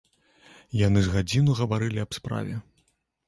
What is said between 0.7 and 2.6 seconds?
Яны з гадзіну гаварылі аб справе.